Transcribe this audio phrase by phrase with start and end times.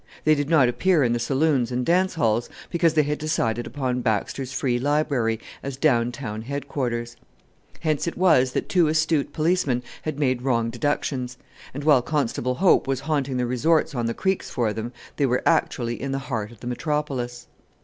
[0.23, 4.01] They did not appear in the saloons and dance halls because they had decided upon
[4.01, 7.17] Baxter's Free Library as down town headquarters.
[7.81, 11.37] Hence it was that two astute policemen had made wrong deductions;
[11.71, 15.43] and while Constable Hope was haunting the resorts on the creeks for them, they were
[15.45, 17.45] actually in the heart of the metropolis.